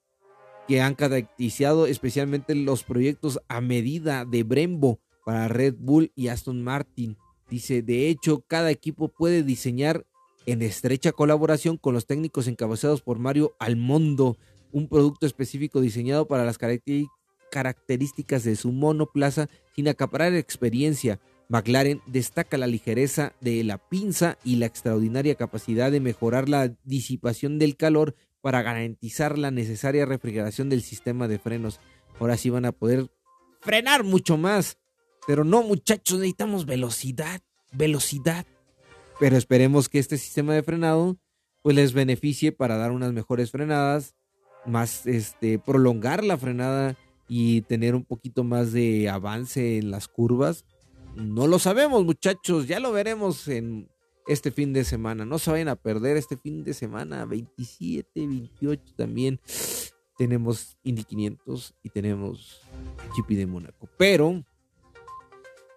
que 0.67 0.81
han 0.81 0.95
caracterizado 0.95 1.85
especialmente 1.85 2.55
los 2.55 2.83
proyectos 2.83 3.39
a 3.47 3.61
medida 3.61 4.25
de 4.25 4.41
Brembo 4.43 4.99
para 5.25 5.47
Red 5.47 5.75
Bull 5.77 6.11
y 6.15 6.29
Aston 6.29 6.63
Martin. 6.63 7.17
Dice, 7.49 7.83
de 7.83 8.07
hecho, 8.07 8.43
cada 8.47 8.71
equipo 8.71 9.09
puede 9.09 9.43
diseñar 9.43 10.07
en 10.51 10.61
estrecha 10.61 11.11
colaboración 11.11 11.77
con 11.77 11.93
los 11.93 12.05
técnicos 12.05 12.47
encabezados 12.47 13.01
por 13.01 13.19
Mario 13.19 13.55
Almondo, 13.59 14.37
un 14.71 14.87
producto 14.87 15.25
específico 15.25 15.81
diseñado 15.81 16.27
para 16.27 16.45
las 16.45 16.57
características 17.51 18.43
de 18.43 18.55
su 18.55 18.71
monoplaza 18.71 19.49
sin 19.75 19.87
acaparar 19.87 20.33
experiencia. 20.35 21.19
McLaren 21.49 22.01
destaca 22.07 22.57
la 22.57 22.67
ligereza 22.67 23.33
de 23.41 23.63
la 23.63 23.77
pinza 23.77 24.37
y 24.43 24.55
la 24.55 24.67
extraordinaria 24.67 25.35
capacidad 25.35 25.91
de 25.91 25.99
mejorar 25.99 26.47
la 26.47 26.73
disipación 26.83 27.59
del 27.59 27.75
calor 27.75 28.15
para 28.41 28.61
garantizar 28.61 29.37
la 29.37 29.51
necesaria 29.51 30.05
refrigeración 30.05 30.69
del 30.69 30.81
sistema 30.81 31.27
de 31.27 31.39
frenos. 31.39 31.79
Ahora 32.19 32.37
sí 32.37 32.49
van 32.49 32.65
a 32.65 32.71
poder 32.71 33.11
frenar 33.59 34.03
mucho 34.03 34.37
más. 34.37 34.77
Pero 35.27 35.43
no, 35.43 35.61
muchachos, 35.61 36.17
necesitamos 36.17 36.65
velocidad, 36.65 37.41
velocidad 37.71 38.45
Pero 39.21 39.37
esperemos 39.37 39.87
que 39.87 39.99
este 39.99 40.17
sistema 40.17 40.55
de 40.55 40.63
frenado 40.63 41.15
pues 41.61 41.75
les 41.75 41.93
beneficie 41.93 42.51
para 42.51 42.75
dar 42.77 42.89
unas 42.91 43.13
mejores 43.13 43.51
frenadas, 43.51 44.15
más 44.65 45.05
este 45.05 45.59
prolongar 45.59 46.23
la 46.23 46.39
frenada 46.39 46.97
y 47.27 47.61
tener 47.61 47.93
un 47.93 48.03
poquito 48.03 48.43
más 48.43 48.71
de 48.71 49.09
avance 49.09 49.77
en 49.77 49.91
las 49.91 50.07
curvas. 50.07 50.65
No 51.15 51.45
lo 51.45 51.59
sabemos, 51.59 52.03
muchachos, 52.03 52.67
ya 52.67 52.79
lo 52.79 52.91
veremos 52.91 53.47
en 53.47 53.91
este 54.25 54.49
fin 54.49 54.73
de 54.73 54.83
semana. 54.83 55.23
No 55.23 55.37
se 55.37 55.51
vayan 55.51 55.67
a 55.67 55.75
perder 55.75 56.17
este 56.17 56.35
fin 56.35 56.63
de 56.63 56.73
semana, 56.73 57.23
27, 57.25 58.25
28 58.25 58.95
también. 58.95 59.39
Tenemos 60.17 60.79
Indy 60.81 61.03
500 61.03 61.75
y 61.83 61.89
tenemos 61.89 62.63
GP 63.15 63.37
de 63.37 63.45
Mónaco. 63.45 63.87
Pero, 63.99 64.43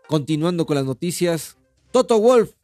continuando 0.08 0.64
con 0.64 0.76
las 0.76 0.86
noticias, 0.86 1.58
Toto 1.92 2.18
Wolf, 2.18 2.54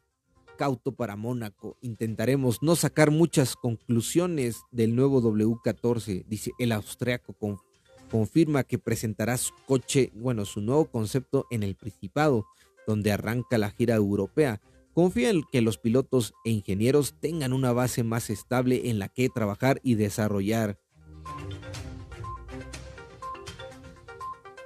cauto 0.61 0.93
para 0.93 1.17
Mónaco. 1.17 1.79
Intentaremos 1.81 2.59
no 2.61 2.77
sacar 2.77 3.11
muchas 3.11 3.57
conclusiones 3.57 4.61
del 4.71 4.95
nuevo 4.95 5.23
W14, 5.23 6.27
dice 6.27 6.51
el 6.59 6.73
austriaco. 6.73 7.35
confirma 8.11 8.65
que 8.65 8.79
presentará 8.79 9.39
su 9.39 9.55
coche, 9.65 10.13
bueno, 10.15 10.45
su 10.45 10.61
nuevo 10.61 10.85
concepto 10.85 11.47
en 11.51 11.63
el 11.63 11.77
Principado, 11.77 12.45
donde 12.87 13.11
arranca 13.11 13.57
la 13.57 13.71
gira 13.71 13.95
europea. 13.95 14.61
Confía 14.93 15.31
en 15.31 15.45
que 15.51 15.63
los 15.63 15.79
pilotos 15.79 16.35
e 16.45 16.51
ingenieros 16.51 17.15
tengan 17.19 17.55
una 17.55 17.73
base 17.73 18.05
más 18.05 18.29
estable 18.29 18.91
en 18.91 18.99
la 18.99 19.09
que 19.09 19.31
trabajar 19.31 19.81
y 19.83 19.95
desarrollar. 19.95 20.79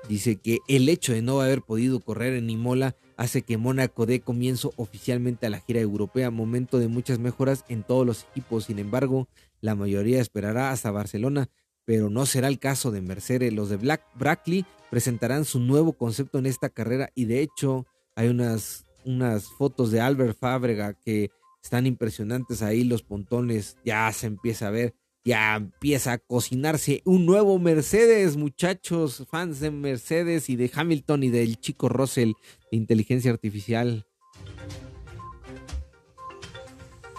Dice 0.09 0.41
que 0.41 0.59
el 0.67 0.89
hecho 0.89 1.13
de 1.13 1.23
no 1.23 1.41
haber 1.41 1.63
podido 1.63 2.01
correr 2.01 2.35
en 2.35 2.51
Imola 2.51 2.97
hace 3.17 3.43
que 3.43 3.57
Mónaco 3.57 4.07
dé 4.07 4.21
comienzo 4.21 4.73
oficialmente 4.77 5.47
a 5.47 5.51
la 5.51 5.61
gira 5.61 5.81
europea, 5.81 6.31
momento 6.31 6.79
de 6.79 6.89
muchas 6.89 7.19
mejoras 7.19 7.65
en 7.69 7.83
todos 7.83 8.07
los 8.07 8.25
equipos. 8.31 8.65
Sin 8.65 8.79
embargo, 8.79 9.29
la 9.61 9.75
mayoría 9.75 10.21
esperará 10.21 10.71
hasta 10.71 10.91
Barcelona, 10.91 11.49
pero 11.85 12.11
no 12.11 12.27
será 12.27 12.49
el 12.49 12.59
caso 12.59 12.91
de 12.91 13.01
Mercedes. 13.01 13.53
Los 13.53 13.69
de 13.69 13.77
Black 13.77 14.03
Brackley 14.15 14.65
presentarán 14.91 15.45
su 15.45 15.61
nuevo 15.61 15.93
concepto 15.93 16.39
en 16.39 16.47
esta 16.47 16.69
carrera 16.69 17.11
y 17.15 17.25
de 17.25 17.41
hecho 17.43 17.87
hay 18.15 18.29
unas 18.29 18.85
unas 19.05 19.45
fotos 19.45 19.91
de 19.91 20.01
Albert 20.01 20.39
Fábrega 20.39 20.95
que 20.95 21.31
están 21.63 21.87
impresionantes 21.87 22.63
ahí, 22.63 22.85
los 22.85 23.03
pontones, 23.03 23.77
ya 23.85 24.11
se 24.13 24.27
empieza 24.27 24.69
a 24.69 24.71
ver, 24.71 24.95
ya 25.25 25.57
empieza 25.57 26.13
a 26.13 26.19
cocinarse 26.19 27.01
un 27.05 27.25
nuevo 27.25 27.59
Mercedes, 27.59 28.37
muchachos, 28.37 29.25
fans 29.31 29.59
de 29.59 29.71
Mercedes 29.71 30.51
y 30.51 30.57
de 30.57 30.71
Hamilton 30.73 31.23
y 31.25 31.31
del 31.31 31.59
chico 31.59 31.89
Russell 31.89 32.33
de 32.71 32.77
inteligencia 32.77 33.31
artificial. 33.31 34.07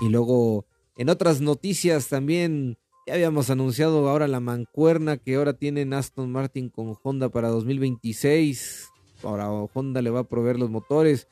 Y 0.01 0.09
luego, 0.09 0.65
en 0.97 1.09
otras 1.09 1.41
noticias 1.41 2.07
también, 2.07 2.77
ya 3.07 3.15
habíamos 3.15 3.49
anunciado 3.49 4.07
ahora 4.07 4.27
la 4.27 4.39
mancuerna 4.39 5.17
que 5.17 5.35
ahora 5.35 5.53
tiene 5.53 5.87
Aston 5.95 6.31
Martin 6.31 6.69
con 6.69 6.95
Honda 7.01 7.29
para 7.29 7.49
2026. 7.49 8.89
Ahora 9.23 9.49
Honda 9.49 10.01
le 10.01 10.11
va 10.11 10.21
a 10.21 10.27
proveer 10.27 10.59
los 10.59 10.69
motores. 10.69 11.27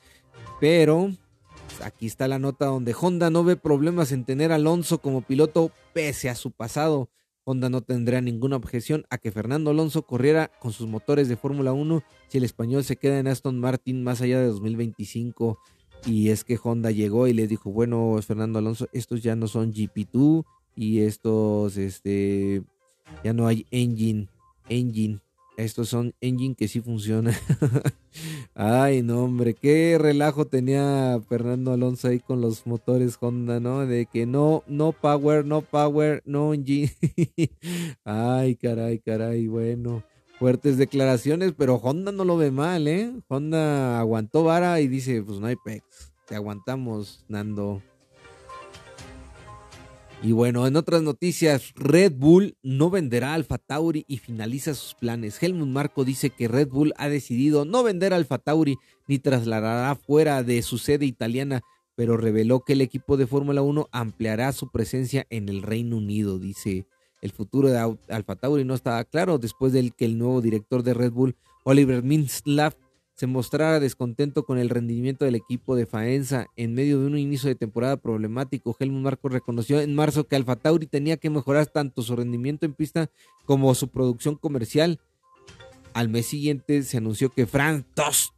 Pero 0.60 1.12
aquí 1.82 2.06
está 2.06 2.28
la 2.28 2.38
nota 2.38 2.66
donde 2.66 2.94
Honda 2.98 3.30
no 3.30 3.44
ve 3.44 3.56
problemas 3.56 4.12
en 4.12 4.24
tener 4.24 4.52
Alonso 4.52 4.98
como 4.98 5.22
piloto 5.22 5.70
pese 5.92 6.28
a 6.28 6.34
su 6.34 6.50
pasado. 6.50 7.08
Honda 7.44 7.68
no 7.68 7.82
tendrá 7.82 8.20
ninguna 8.20 8.56
objeción 8.56 9.04
a 9.10 9.18
que 9.18 9.30
Fernando 9.30 9.70
Alonso 9.70 10.06
corriera 10.06 10.50
con 10.60 10.72
sus 10.72 10.88
motores 10.88 11.28
de 11.28 11.36
Fórmula 11.36 11.72
1 11.72 12.02
si 12.28 12.38
el 12.38 12.44
español 12.44 12.84
se 12.84 12.96
queda 12.96 13.18
en 13.18 13.28
Aston 13.28 13.60
Martin 13.60 14.02
más 14.02 14.22
allá 14.22 14.40
de 14.40 14.46
2025. 14.46 15.58
Y 16.06 16.30
es 16.30 16.44
que 16.44 16.58
Honda 16.62 16.90
llegó 16.90 17.26
y 17.28 17.32
le 17.32 17.46
dijo, 17.46 17.70
bueno, 17.70 18.18
Fernando 18.26 18.58
Alonso, 18.58 18.88
estos 18.92 19.22
ya 19.22 19.36
no 19.36 19.46
son 19.48 19.72
GP2 19.72 20.44
y 20.76 21.00
estos, 21.00 21.76
este, 21.76 22.62
ya 23.22 23.32
no 23.32 23.46
hay 23.46 23.66
engine, 23.70 24.28
engine. 24.68 25.20
Estos 25.56 25.88
son 25.88 26.14
engine 26.20 26.56
que 26.56 26.66
sí 26.66 26.80
funcionan. 26.80 27.34
Ay, 28.54 29.02
no, 29.02 29.24
hombre, 29.24 29.54
qué 29.54 29.96
relajo 30.00 30.46
tenía 30.46 31.20
Fernando 31.28 31.72
Alonso 31.72 32.08
ahí 32.08 32.18
con 32.18 32.40
los 32.40 32.66
motores 32.66 33.16
Honda, 33.20 33.60
¿no? 33.60 33.86
De 33.86 34.06
que 34.06 34.26
no, 34.26 34.64
no 34.66 34.92
power, 34.92 35.44
no 35.44 35.62
power, 35.62 36.22
no 36.26 36.54
engine. 36.54 36.90
Ay, 38.04 38.56
caray, 38.56 38.98
caray, 38.98 39.46
bueno. 39.46 40.02
Fuertes 40.40 40.76
declaraciones, 40.76 41.54
pero 41.56 41.76
Honda 41.76 42.10
no 42.10 42.24
lo 42.24 42.36
ve 42.36 42.50
mal, 42.50 42.88
¿eh? 42.88 43.12
Honda 43.28 44.00
aguantó 44.00 44.42
vara 44.42 44.80
y 44.80 44.88
dice, 44.88 45.22
pues 45.22 45.38
no 45.38 45.46
hay 45.46 45.56
pex. 45.64 46.12
Te 46.26 46.34
aguantamos, 46.34 47.24
Nando. 47.28 47.80
Y 50.24 50.32
bueno, 50.32 50.66
en 50.66 50.74
otras 50.76 51.02
noticias, 51.02 51.74
Red 51.76 52.14
Bull 52.16 52.56
no 52.62 52.88
venderá 52.88 53.34
Alfa 53.34 53.58
Tauri 53.58 54.06
y 54.08 54.16
finaliza 54.16 54.72
sus 54.72 54.94
planes. 54.94 55.42
Helmut 55.42 55.68
Marco 55.68 56.02
dice 56.02 56.30
que 56.30 56.48
Red 56.48 56.68
Bull 56.68 56.94
ha 56.96 57.10
decidido 57.10 57.66
no 57.66 57.82
vender 57.82 58.14
Alfa 58.14 58.38
Tauri 58.38 58.78
ni 59.06 59.18
trasladará 59.18 59.94
fuera 59.96 60.42
de 60.42 60.62
su 60.62 60.78
sede 60.78 61.04
italiana, 61.04 61.60
pero 61.94 62.16
reveló 62.16 62.60
que 62.60 62.72
el 62.72 62.80
equipo 62.80 63.18
de 63.18 63.26
Fórmula 63.26 63.60
1 63.60 63.88
ampliará 63.92 64.50
su 64.52 64.70
presencia 64.70 65.26
en 65.28 65.50
el 65.50 65.60
Reino 65.60 65.98
Unido. 65.98 66.38
Dice, 66.38 66.86
el 67.20 67.30
futuro 67.30 67.68
de 67.68 67.98
Alfa 68.08 68.36
Tauri 68.36 68.64
no 68.64 68.72
estaba 68.72 69.04
claro 69.04 69.36
después 69.36 69.74
de 69.74 69.90
que 69.90 70.06
el 70.06 70.16
nuevo 70.16 70.40
director 70.40 70.82
de 70.82 70.94
Red 70.94 71.12
Bull, 71.12 71.36
Oliver 71.64 72.02
Minslav, 72.02 72.74
se 73.14 73.26
mostrara 73.28 73.78
descontento 73.78 74.44
con 74.44 74.58
el 74.58 74.68
rendimiento 74.68 75.24
del 75.24 75.36
equipo 75.36 75.76
de 75.76 75.86
Faenza 75.86 76.46
en 76.56 76.74
medio 76.74 77.00
de 77.00 77.06
un 77.06 77.16
inicio 77.16 77.48
de 77.48 77.54
temporada 77.54 77.96
problemático. 77.96 78.76
Helmut 78.78 79.02
Marco 79.02 79.28
reconoció 79.28 79.80
en 79.80 79.94
marzo 79.94 80.24
que 80.24 80.36
Alfa 80.36 80.56
Tauri 80.56 80.86
tenía 80.86 81.16
que 81.16 81.30
mejorar 81.30 81.66
tanto 81.66 82.02
su 82.02 82.16
rendimiento 82.16 82.66
en 82.66 82.74
pista 82.74 83.10
como 83.44 83.74
su 83.74 83.88
producción 83.88 84.34
comercial. 84.34 85.00
Al 85.92 86.08
mes 86.08 86.26
siguiente 86.26 86.82
se 86.82 86.96
anunció 86.96 87.30
que 87.30 87.46
Frank 87.46 87.86
Tost, 87.94 88.32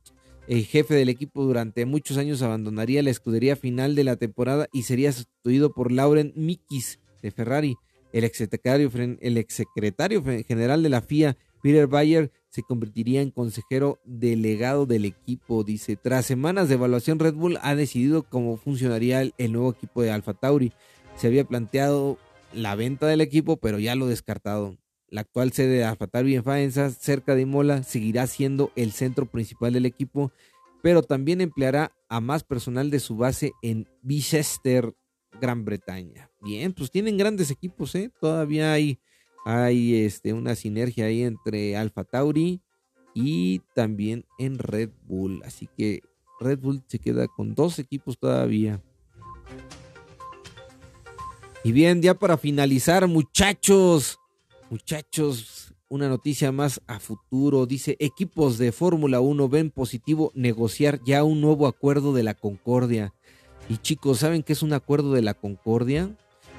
el 0.46 0.66
jefe 0.66 0.94
del 0.94 1.08
equipo 1.08 1.42
durante 1.42 1.86
muchos 1.86 2.18
años, 2.18 2.42
abandonaría 2.42 3.02
la 3.02 3.10
escudería 3.10 3.56
final 3.56 3.94
de 3.94 4.04
la 4.04 4.16
temporada 4.16 4.68
y 4.72 4.82
sería 4.82 5.10
sustituido 5.10 5.72
por 5.72 5.90
Lauren 5.90 6.34
Mikis 6.36 7.00
de 7.22 7.30
Ferrari. 7.30 7.76
El 8.12 8.24
exsecretario, 8.24 8.90
el 9.20 9.38
exsecretario 9.38 10.22
general 10.46 10.82
de 10.82 10.88
la 10.90 11.00
FIA, 11.00 11.36
Peter 11.62 11.86
Bayer, 11.86 12.30
se 12.56 12.62
convertiría 12.62 13.20
en 13.20 13.30
consejero 13.30 14.00
delegado 14.06 14.86
del 14.86 15.04
equipo. 15.04 15.62
Dice, 15.62 15.96
tras 15.96 16.24
semanas 16.24 16.70
de 16.70 16.76
evaluación, 16.76 17.18
Red 17.18 17.34
Bull 17.34 17.58
ha 17.60 17.74
decidido 17.74 18.22
cómo 18.22 18.56
funcionaría 18.56 19.20
el, 19.20 19.52
nuevo 19.52 19.70
equipo 19.70 20.00
de 20.00 20.10
Alfa 20.10 20.32
Tauri. 20.32 20.72
Se 21.16 21.26
había 21.26 21.44
planteado 21.44 22.16
la 22.54 22.74
venta 22.74 23.08
del 23.08 23.20
equipo, 23.20 23.58
pero 23.58 23.78
ya 23.78 23.94
lo 23.94 24.06
descartado. 24.06 24.78
La 25.10 25.20
actual 25.20 25.52
sede 25.52 25.76
de 25.76 25.84
Alfa 25.84 26.06
Tauri 26.06 26.34
en 26.34 26.44
Faenza, 26.44 26.88
cerca 26.88 27.34
de 27.34 27.42
Imola, 27.42 27.82
seguirá 27.82 28.26
siendo 28.26 28.72
el 28.74 28.92
centro 28.92 29.26
principal 29.26 29.74
del 29.74 29.84
equipo, 29.84 30.32
pero 30.82 31.02
también 31.02 31.42
empleará 31.42 31.92
a 32.08 32.22
más 32.22 32.42
personal 32.42 32.90
de 32.90 33.00
su 33.00 33.18
base 33.18 33.52
en 33.60 33.86
Bicester, 34.00 34.94
Gran 35.42 35.66
Bretaña. 35.66 36.30
Bien, 36.40 36.72
pues 36.72 36.90
tienen 36.90 37.18
grandes 37.18 37.50
equipos, 37.50 37.94
¿eh? 37.96 38.10
Todavía 38.18 38.72
hay 38.72 38.98
hay 39.48 40.04
este, 40.04 40.32
una 40.32 40.56
sinergia 40.56 41.04
ahí 41.04 41.22
entre 41.22 41.76
Alfa 41.76 42.02
Tauri 42.02 42.60
y 43.14 43.60
también 43.76 44.24
en 44.40 44.58
Red 44.58 44.90
Bull. 45.06 45.40
Así 45.44 45.68
que 45.78 46.00
Red 46.40 46.58
Bull 46.58 46.82
se 46.88 46.98
queda 46.98 47.28
con 47.28 47.54
dos 47.54 47.78
equipos 47.78 48.18
todavía. 48.18 48.82
Y 51.62 51.70
bien, 51.70 52.02
ya 52.02 52.14
para 52.14 52.36
finalizar, 52.36 53.06
muchachos, 53.06 54.18
muchachos, 54.68 55.72
una 55.88 56.08
noticia 56.08 56.50
más 56.50 56.80
a 56.88 56.98
futuro. 56.98 57.66
Dice, 57.66 57.96
equipos 58.00 58.58
de 58.58 58.72
Fórmula 58.72 59.20
1 59.20 59.48
ven 59.48 59.70
positivo 59.70 60.32
negociar 60.34 61.00
ya 61.04 61.22
un 61.22 61.40
nuevo 61.40 61.68
acuerdo 61.68 62.12
de 62.12 62.24
la 62.24 62.34
Concordia. 62.34 63.14
Y 63.68 63.76
chicos, 63.76 64.18
¿saben 64.18 64.42
qué 64.42 64.54
es 64.54 64.64
un 64.64 64.72
acuerdo 64.72 65.12
de 65.12 65.22
la 65.22 65.34
Concordia? 65.34 66.16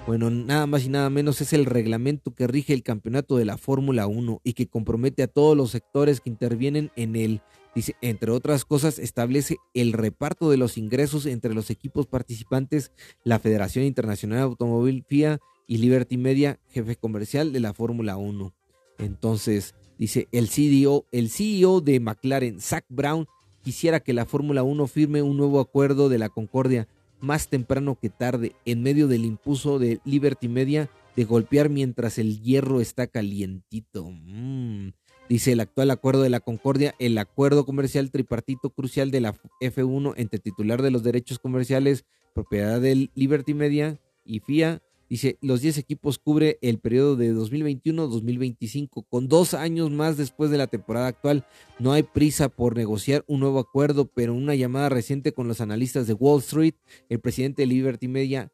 Bueno, 0.08 0.30
nada 0.30 0.66
más 0.68 0.86
y 0.86 0.90
nada 0.90 1.10
menos 1.10 1.42
es 1.42 1.52
el 1.52 1.66
reglamento 1.66 2.34
que 2.34 2.48
rige 2.48 2.74
el 2.74 2.82
campeonato 2.82 3.36
de 3.36 3.44
la 3.44 3.58
Fórmula 3.58 4.08
1 4.08 4.40
y 4.42 4.54
que 4.54 4.68
compromete 4.68 5.22
a 5.22 5.28
todos 5.28 5.58
los 5.58 5.72
sectores 5.72 6.22
que 6.22 6.30
intervienen 6.30 6.92
en 6.96 7.18
él. 7.18 7.42
Dice, 7.76 7.94
entre 8.00 8.32
otras 8.32 8.64
cosas, 8.64 9.00
establece 9.00 9.58
el 9.74 9.92
reparto 9.92 10.50
de 10.50 10.56
los 10.56 10.78
ingresos 10.78 11.26
entre 11.26 11.54
los 11.54 11.70
equipos 11.70 12.08
participantes, 12.08 12.94
la 13.26 13.38
Federación 13.38 13.84
Internacional 13.84 14.38
de 14.38 14.44
Automóvil 14.44 15.04
FIA 15.06 15.40
y 15.68 15.80
Liberty 15.80 16.16
Media, 16.16 16.58
jefe 16.70 16.96
comercial 16.96 17.52
de 17.52 17.60
la 17.60 17.74
Fórmula 17.74 18.16
1. 18.16 18.54
Entonces, 19.00 19.76
dice, 20.00 20.30
el 20.32 20.48
CEO, 20.48 21.06
el 21.12 21.30
CEO 21.30 21.82
de 21.82 22.00
McLaren, 22.00 22.62
Zach 22.62 22.86
Brown, 22.88 23.28
quisiera 23.62 24.00
que 24.00 24.14
la 24.14 24.26
Fórmula 24.26 24.64
1 24.64 24.88
firme 24.88 25.22
un 25.22 25.36
nuevo 25.36 25.60
acuerdo 25.60 26.08
de 26.08 26.18
la 26.18 26.30
Concordia 26.30 26.88
más 27.20 27.50
temprano 27.50 27.98
que 28.00 28.10
tarde, 28.10 28.56
en 28.66 28.84
medio 28.84 29.08
del 29.08 29.26
impulso 29.26 29.80
de 29.80 30.00
Liberty 30.06 30.48
Media 30.48 30.90
de 31.16 31.26
golpear 31.26 31.70
mientras 31.70 32.20
el 32.20 32.42
hierro 32.42 32.80
está 32.80 33.08
calientito. 33.08 34.10
Mm. 34.10 34.92
Dice 35.28 35.52
el 35.52 35.60
actual 35.60 35.92
acuerdo 35.92 36.22
de 36.22 36.30
la 36.30 36.40
Concordia, 36.40 36.96
el 37.00 37.18
acuerdo 37.18 37.66
comercial 37.66 38.12
tripartito 38.12 38.70
crucial 38.70 39.12
de 39.12 39.22
la 39.22 39.36
F1 39.60 40.14
entre 40.16 40.40
titular 40.40 40.82
de 40.82 40.92
los 40.92 41.04
derechos 41.04 41.40
comerciales, 41.40 42.06
propiedad 42.34 42.80
del 42.80 43.12
Liberty 43.14 43.54
Media 43.54 44.00
y 44.24 44.40
FIA, 44.40 44.82
dice, 45.10 45.38
los 45.42 45.62
10 45.62 45.78
equipos 45.78 46.20
cubre 46.20 46.58
el 46.62 46.80
periodo 46.80 47.16
de 47.16 47.34
2021-2025, 47.34 49.06
con 49.10 49.28
dos 49.28 49.54
años 49.54 49.92
más 49.92 50.18
después 50.18 50.52
de 50.52 50.58
la 50.58 50.68
temporada 50.68 51.08
actual. 51.08 51.46
No 51.80 51.94
hay 51.94 52.04
prisa 52.04 52.50
por 52.50 52.76
negociar 52.76 53.24
un 53.28 53.40
nuevo 53.40 53.60
acuerdo, 53.60 54.06
pero 54.06 54.34
una 54.34 54.56
llamada 54.56 54.90
reciente 54.90 55.32
con 55.32 55.48
los 55.48 55.62
analistas 55.62 56.08
de 56.08 56.14
Wall 56.14 56.40
Street, 56.40 56.76
el 57.10 57.20
presidente 57.20 57.64
de 57.64 57.68
Liberty 57.68 58.08
Media, 58.08 58.52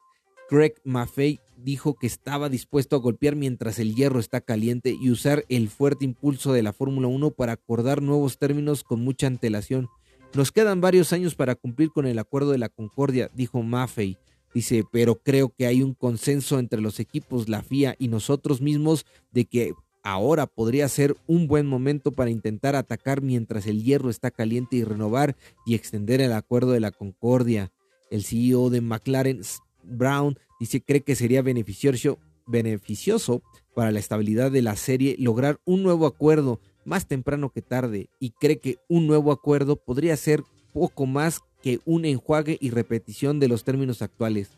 Craig 0.50 0.74
Maffei, 0.83 1.39
dijo 1.57 1.95
que 1.95 2.07
estaba 2.07 2.50
dispuesto 2.50 2.95
a 2.95 3.00
golpear 3.00 3.36
mientras 3.36 3.79
el 3.79 3.95
hierro 3.95 4.19
está 4.19 4.41
caliente 4.41 4.95
y 5.00 5.10
usar 5.10 5.45
el 5.50 5.69
fuerte 5.69 6.05
impulso 6.05 6.53
de 6.53 6.63
la 6.63 6.74
Fórmula 6.74 7.07
1 7.07 7.31
para 7.31 7.53
acordar 7.53 8.01
nuevos 8.01 8.38
términos 8.38 8.83
con 8.83 9.01
mucha 9.01 9.27
antelación. 9.27 9.89
Nos 10.33 10.51
quedan 10.51 10.81
varios 10.81 11.13
años 11.13 11.36
para 11.36 11.55
cumplir 11.55 11.91
con 11.91 12.07
el 12.07 12.19
acuerdo 12.19 12.51
de 12.51 12.57
la 12.57 12.69
Concordia, 12.69 13.29
dijo 13.33 13.62
Maffei. 13.62 14.17
Dice, 14.53 14.83
pero 14.91 15.15
creo 15.15 15.50
que 15.50 15.65
hay 15.65 15.81
un 15.81 15.93
consenso 15.93 16.60
entre 16.60 16.81
los 16.81 17.00
equipos, 17.00 17.50
la 17.50 17.63
FIA 17.63 17.95
y 17.98 18.07
nosotros 18.07 18.62
mismos 18.62 19.05
de 19.31 19.45
que 19.45 19.74
ahora 20.03 20.45
podría 20.45 20.88
ser 20.89 21.15
un 21.27 21.48
buen 21.48 21.65
momento 21.65 22.12
para 22.12 22.29
intentar 22.29 22.75
atacar 22.75 23.22
mientras 23.22 23.65
el 23.65 23.83
hierro 23.83 24.10
está 24.10 24.29
caliente 24.29 24.75
y 24.75 24.83
renovar 24.83 25.36
y 25.65 25.75
extender 25.75 26.22
el 26.22 26.33
acuerdo 26.33 26.72
de 26.72 26.81
la 26.81 26.91
Concordia. 26.91 27.72
El 28.12 28.24
CEO 28.24 28.69
de 28.69 28.81
McLaren, 28.81 29.41
Brown, 29.83 30.38
dice 30.60 30.81
cree 30.81 31.01
que 31.01 31.15
sería 31.15 31.41
beneficioso, 31.41 32.19
beneficioso 32.45 33.41
para 33.74 33.91
la 33.91 34.00
estabilidad 34.00 34.51
de 34.51 34.62
la 34.62 34.75
serie 34.75 35.15
lograr 35.17 35.60
un 35.65 35.81
nuevo 35.81 36.05
acuerdo 36.05 36.60
más 36.86 37.07
temprano 37.07 37.50
que 37.50 37.62
tarde 37.62 38.10
y 38.19 38.31
cree 38.31 38.60
que 38.60 38.77
un 38.88 39.07
nuevo 39.07 39.31
acuerdo 39.31 39.77
podría 39.77 40.15
ser 40.17 40.43
poco 40.74 41.05
más 41.05 41.41
que 41.63 41.79
un 41.86 42.05
enjuague 42.05 42.58
y 42.62 42.70
repetición 42.70 43.39
de 43.39 43.48
los 43.48 43.63
términos 43.63 44.01
actuales. 44.03 44.51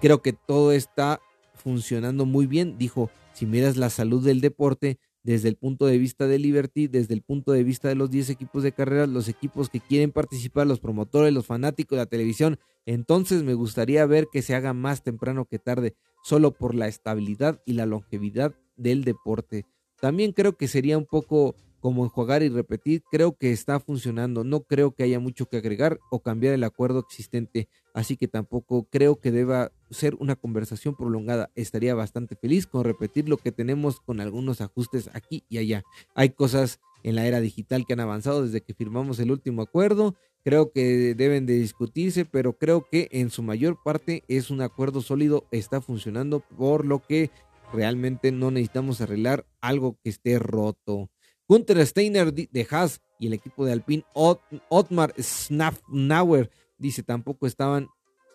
Creo 0.00 0.20
que 0.20 0.34
todo 0.34 0.72
está 0.72 1.20
funcionando 1.54 2.26
muy 2.26 2.46
bien, 2.46 2.76
dijo, 2.76 3.10
si 3.32 3.46
miras 3.46 3.76
la 3.76 3.88
salud 3.88 4.24
del 4.24 4.40
deporte 4.40 4.98
desde 5.22 5.48
el 5.48 5.56
punto 5.56 5.86
de 5.86 5.98
vista 5.98 6.26
de 6.26 6.38
Liberty, 6.38 6.88
desde 6.88 7.14
el 7.14 7.22
punto 7.22 7.52
de 7.52 7.62
vista 7.62 7.88
de 7.88 7.94
los 7.94 8.10
10 8.10 8.30
equipos 8.30 8.62
de 8.62 8.72
carrera, 8.72 9.06
los 9.06 9.28
equipos 9.28 9.68
que 9.68 9.80
quieren 9.80 10.10
participar, 10.10 10.66
los 10.66 10.80
promotores, 10.80 11.32
los 11.32 11.46
fanáticos 11.46 11.96
la 11.96 12.06
televisión, 12.06 12.58
entonces 12.86 13.42
me 13.42 13.54
gustaría 13.54 14.06
ver 14.06 14.28
que 14.32 14.42
se 14.42 14.54
haga 14.54 14.72
más 14.72 15.02
temprano 15.02 15.44
que 15.44 15.58
tarde, 15.58 15.94
solo 16.24 16.52
por 16.52 16.74
la 16.74 16.88
estabilidad 16.88 17.60
y 17.66 17.74
la 17.74 17.86
longevidad 17.86 18.54
del 18.76 19.04
deporte. 19.04 19.66
También 20.00 20.32
creo 20.32 20.56
que 20.56 20.68
sería 20.68 20.96
un 20.96 21.06
poco 21.06 21.54
como 21.80 22.04
enjuagar 22.04 22.42
y 22.42 22.48
repetir, 22.48 23.02
creo 23.10 23.36
que 23.36 23.52
está 23.52 23.80
funcionando. 23.80 24.44
No 24.44 24.62
creo 24.62 24.92
que 24.92 25.02
haya 25.02 25.20
mucho 25.20 25.46
que 25.46 25.58
agregar 25.58 25.98
o 26.10 26.20
cambiar 26.20 26.54
el 26.54 26.64
acuerdo 26.64 27.00
existente, 27.00 27.68
así 27.94 28.16
que 28.16 28.28
tampoco 28.28 28.88
creo 28.90 29.20
que 29.20 29.30
deba 29.30 29.72
ser 29.90 30.14
una 30.16 30.36
conversación 30.36 30.94
prolongada. 30.96 31.50
Estaría 31.54 31.94
bastante 31.94 32.36
feliz 32.36 32.66
con 32.66 32.84
repetir 32.84 33.28
lo 33.28 33.36
que 33.36 33.52
tenemos 33.52 34.00
con 34.00 34.20
algunos 34.20 34.60
ajustes 34.60 35.10
aquí 35.14 35.44
y 35.48 35.58
allá. 35.58 35.84
Hay 36.14 36.30
cosas 36.30 36.80
en 37.02 37.14
la 37.14 37.26
era 37.26 37.40
digital 37.40 37.86
que 37.86 37.92
han 37.92 38.00
avanzado 38.00 38.44
desde 38.44 38.60
que 38.60 38.74
firmamos 38.74 39.18
el 39.20 39.30
último 39.30 39.62
acuerdo. 39.62 40.16
Creo 40.44 40.72
que 40.72 41.14
deben 41.14 41.46
de 41.46 41.54
discutirse, 41.54 42.24
pero 42.24 42.56
creo 42.56 42.86
que 42.90 43.08
en 43.12 43.30
su 43.30 43.42
mayor 43.42 43.78
parte 43.84 44.24
es 44.28 44.50
un 44.50 44.62
acuerdo 44.62 45.00
sólido, 45.00 45.46
está 45.50 45.80
funcionando, 45.80 46.40
por 46.40 46.86
lo 46.86 47.00
que 47.00 47.30
realmente 47.72 48.32
no 48.32 48.50
necesitamos 48.50 49.00
arreglar 49.00 49.46
algo 49.60 49.98
que 50.02 50.10
esté 50.10 50.38
roto. 50.38 51.10
Gunther 51.48 51.84
Steiner 51.86 52.32
de 52.34 52.66
Haas 52.70 53.00
y 53.18 53.26
el 53.26 53.32
equipo 53.32 53.64
de 53.64 53.72
Alpine 53.72 54.04
Otmar 54.12 55.14
Snafnauer 55.18 56.50
dice 56.76 57.02
tampoco 57.02 57.46
estaban 57.46 57.88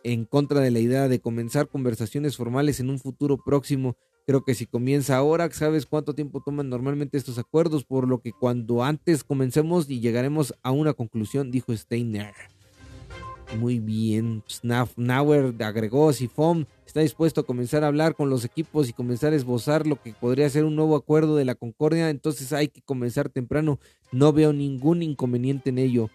en 0.03 0.25
contra 0.25 0.62
de 0.62 0.72
la 0.72 0.79
idea 0.79 1.08
de 1.08 1.22
comenzar 1.22 1.67
conversaciones 1.70 2.36
formales 2.36 2.79
en 2.79 2.89
un 2.89 2.98
futuro 2.98 3.38
próximo. 3.38 3.96
Creo 4.25 4.43
que 4.43 4.55
si 4.55 4.65
comienza 4.65 5.15
ahora, 5.15 5.49
¿sabes 5.52 5.86
cuánto 5.86 6.15
tiempo 6.15 6.41
toman 6.41 6.69
normalmente 6.69 7.17
estos 7.17 7.38
acuerdos? 7.38 7.84
Por 7.84 8.08
lo 8.08 8.19
que 8.19 8.32
cuando 8.32 8.84
antes 8.84 9.23
comencemos 9.23 9.89
y 9.89 9.99
llegaremos 9.99 10.56
a 10.63 10.71
una 10.71 10.93
conclusión, 10.93 11.52
dijo 11.52 11.76
Steiner. 11.76 12.34
Muy 13.60 13.80
bien, 13.80 14.43
Snafnauer 14.49 15.54
agregó, 15.63 16.12
si 16.13 16.28
FOM 16.28 16.65
está 16.86 17.02
dispuesto 17.02 17.41
a 17.41 17.46
comenzar 17.46 17.84
a 17.84 17.88
hablar 17.88 18.15
con 18.15 18.30
los 18.30 18.46
equipos 18.46 18.89
y 18.89 18.93
comenzar 18.93 19.34
a 19.34 19.36
esbozar 19.36 19.88
lo 19.88 20.02
que 20.02 20.13
podría 20.13 20.50
ser 20.50 20.65
un 20.65 20.76
nuevo 20.76 20.96
acuerdo 20.96 21.36
de 21.36 21.46
la 21.46 21.56
Concordia, 21.56 22.10
entonces 22.10 22.54
hay 22.54 22.67
que 22.67 22.82
comenzar 22.82 23.30
temprano. 23.30 23.80
No 24.12 24.34
veo 24.34 24.54
ningún 24.54 25.02
inconveniente 25.02 25.69
en 25.69 25.80
ello. 25.80 26.10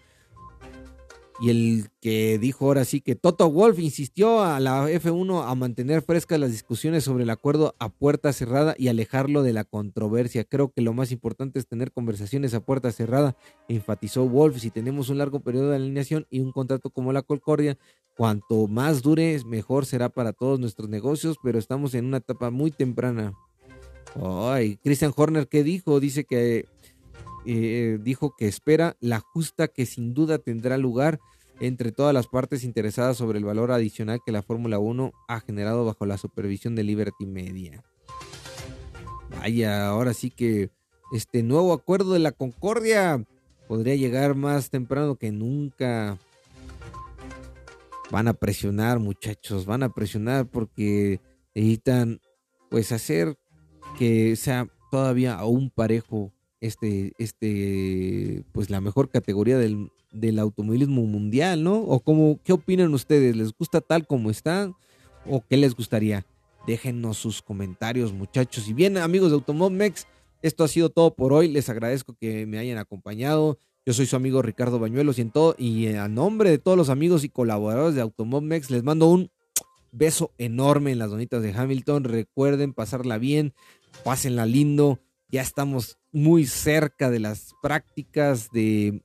Y 1.41 1.49
el 1.49 1.89
que 2.01 2.37
dijo 2.37 2.65
ahora 2.65 2.83
sí 2.83 2.99
que 2.99 3.15
Toto 3.15 3.49
Wolf 3.49 3.79
insistió 3.79 4.43
a 4.43 4.59
la 4.59 4.89
F1 4.89 5.45
a 5.49 5.55
mantener 5.55 6.01
frescas 6.01 6.37
las 6.37 6.51
discusiones 6.51 7.05
sobre 7.05 7.23
el 7.23 7.29
acuerdo 7.29 7.75
a 7.79 7.87
puerta 7.87 8.33
cerrada 8.33 8.75
y 8.77 8.89
alejarlo 8.89 9.41
de 9.41 9.53
la 9.53 9.63
controversia. 9.63 10.43
Creo 10.43 10.73
que 10.73 10.81
lo 10.81 10.91
más 10.93 11.13
importante 11.13 11.57
es 11.57 11.65
tener 11.65 11.93
conversaciones 11.93 12.53
a 12.53 12.59
puerta 12.59 12.91
cerrada, 12.91 13.37
enfatizó 13.69 14.27
Wolf. 14.27 14.59
Si 14.59 14.69
tenemos 14.69 15.07
un 15.07 15.19
largo 15.19 15.39
periodo 15.39 15.69
de 15.69 15.77
alineación 15.77 16.27
y 16.29 16.41
un 16.41 16.51
contrato 16.51 16.89
como 16.89 17.13
la 17.13 17.21
Concordia, 17.21 17.77
cuanto 18.17 18.67
más 18.67 19.01
dure, 19.01 19.41
mejor 19.45 19.85
será 19.85 20.09
para 20.09 20.33
todos 20.33 20.59
nuestros 20.59 20.89
negocios, 20.89 21.37
pero 21.41 21.57
estamos 21.57 21.93
en 21.93 22.03
una 22.03 22.17
etapa 22.17 22.49
muy 22.49 22.69
temprana. 22.69 23.33
Ay, 24.21 24.75
Christian 24.83 25.13
Horner, 25.15 25.47
¿qué 25.47 25.63
dijo? 25.63 26.01
Dice 26.01 26.25
que 26.25 26.65
eh, 27.45 27.97
dijo 28.01 28.35
que 28.37 28.47
espera 28.47 28.97
la 28.99 29.21
justa 29.21 29.69
que 29.69 29.85
sin 29.85 30.13
duda 30.13 30.39
tendrá 30.39 30.77
lugar 30.77 31.19
entre 31.59 31.91
todas 31.91 32.13
las 32.13 32.27
partes 32.27 32.63
interesadas 32.63 33.17
sobre 33.17 33.37
el 33.37 33.45
valor 33.45 33.71
adicional 33.71 34.21
que 34.25 34.31
la 34.31 34.41
Fórmula 34.41 34.79
1 34.79 35.11
ha 35.27 35.39
generado 35.41 35.85
bajo 35.85 36.05
la 36.05 36.17
supervisión 36.17 36.75
de 36.75 36.83
Liberty 36.83 37.25
Media. 37.25 37.83
Vaya, 39.37 39.87
ahora 39.87 40.13
sí 40.13 40.29
que 40.29 40.69
este 41.11 41.43
nuevo 41.43 41.73
acuerdo 41.73 42.13
de 42.13 42.19
la 42.19 42.31
Concordia 42.31 43.23
podría 43.67 43.95
llegar 43.95 44.35
más 44.35 44.69
temprano 44.69 45.15
que 45.15 45.31
nunca. 45.31 46.17
Van 48.11 48.27
a 48.27 48.33
presionar, 48.33 48.99
muchachos, 48.99 49.65
van 49.65 49.83
a 49.83 49.89
presionar 49.89 50.47
porque 50.47 51.21
necesitan 51.53 52.19
pues 52.69 52.91
hacer 52.91 53.37
que 53.97 54.35
sea 54.35 54.67
todavía 54.89 55.35
aún 55.35 55.69
parejo 55.69 56.31
este, 56.61 57.13
este, 57.17 58.43
pues 58.51 58.69
la 58.69 58.81
mejor 58.81 59.09
categoría 59.09 59.57
del, 59.57 59.91
del 60.11 60.39
automovilismo 60.39 61.03
mundial, 61.03 61.63
¿no? 61.63 61.81
O 61.81 61.99
cómo, 61.99 62.39
¿qué 62.43 62.53
opinan 62.53 62.93
ustedes? 62.93 63.35
¿Les 63.35 63.53
gusta 63.53 63.81
tal 63.81 64.07
como 64.07 64.29
está? 64.29 64.71
¿O 65.25 65.43
qué 65.47 65.57
les 65.57 65.75
gustaría? 65.75 66.25
Déjenos 66.67 67.17
sus 67.17 67.41
comentarios, 67.41 68.13
muchachos. 68.13 68.67
Y 68.67 68.73
bien, 68.73 68.97
amigos 68.97 69.31
de 69.31 69.35
Automomex, 69.35 70.07
esto 70.41 70.63
ha 70.63 70.67
sido 70.67 70.89
todo 70.89 71.13
por 71.13 71.33
hoy. 71.33 71.47
Les 71.47 71.69
agradezco 71.69 72.15
que 72.19 72.45
me 72.45 72.59
hayan 72.59 72.77
acompañado. 72.77 73.57
Yo 73.85 73.93
soy 73.93 74.05
su 74.05 74.15
amigo 74.15 74.41
Ricardo 74.41 74.79
Bañuelos 74.79 75.17
y, 75.17 75.21
en 75.21 75.31
todo, 75.31 75.55
y 75.57 75.87
a 75.87 76.07
nombre 76.07 76.49
de 76.49 76.57
todos 76.57 76.77
los 76.77 76.89
amigos 76.89 77.23
y 77.23 77.29
colaboradores 77.29 77.95
de 77.95 78.01
Automomex, 78.01 78.69
les 78.69 78.83
mando 78.83 79.07
un 79.07 79.31
beso 79.91 80.31
enorme 80.37 80.91
en 80.91 80.99
las 80.99 81.09
donitas 81.09 81.41
de 81.41 81.53
Hamilton. 81.53 82.03
Recuerden 82.03 82.73
pasarla 82.73 83.17
bien, 83.17 83.53
pásenla 84.03 84.45
lindo. 84.45 84.99
Ya 85.29 85.41
estamos 85.41 85.98
muy 86.11 86.45
cerca 86.45 87.09
de 87.09 87.19
las 87.19 87.55
prácticas 87.61 88.49
de, 88.51 89.01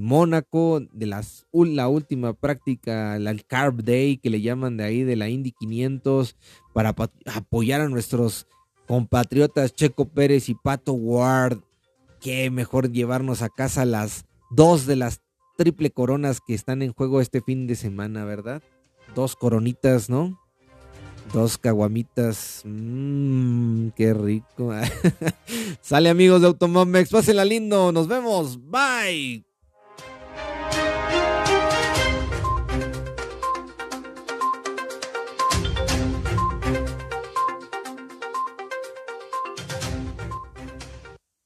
Mónaco, 0.00 0.80
de 0.92 1.06
las, 1.06 1.46
la 1.52 1.88
última 1.88 2.32
práctica, 2.32 3.16
el 3.16 3.44
Carb 3.44 3.82
Day 3.82 4.16
que 4.18 4.30
le 4.30 4.40
llaman 4.40 4.76
de 4.76 4.84
ahí, 4.84 5.02
de 5.02 5.16
la 5.16 5.28
Indy 5.28 5.52
500, 5.52 6.36
para 6.72 6.94
apoyar 7.26 7.80
a 7.80 7.88
nuestros 7.88 8.46
compatriotas 8.86 9.74
Checo 9.74 10.08
Pérez 10.08 10.48
y 10.48 10.54
Pato 10.54 10.92
Ward. 10.92 11.58
Qué 12.20 12.50
mejor 12.50 12.90
llevarnos 12.90 13.42
a 13.42 13.48
casa 13.48 13.84
las 13.84 14.24
dos 14.50 14.86
de 14.86 14.96
las 14.96 15.20
triple 15.56 15.90
coronas 15.90 16.40
que 16.40 16.54
están 16.54 16.82
en 16.82 16.92
juego 16.92 17.20
este 17.20 17.42
fin 17.42 17.66
de 17.66 17.74
semana, 17.74 18.24
¿verdad? 18.24 18.62
Dos 19.14 19.36
coronitas, 19.36 20.08
¿no? 20.08 20.40
Dos 21.32 21.58
caguamitas. 21.58 22.62
Mmm, 22.64 23.88
qué 23.96 24.14
rico. 24.14 24.72
Sale 25.80 26.08
amigos 26.08 26.40
de 26.40 26.46
Automomex. 26.46 27.10
Pásenla 27.10 27.44
lindo. 27.44 27.92
Nos 27.92 28.08
vemos. 28.08 28.58
Bye. 28.70 29.47